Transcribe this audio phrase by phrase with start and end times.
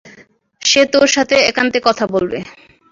[0.61, 2.37] সে তোর সাথে একান্তে কথা বলবে।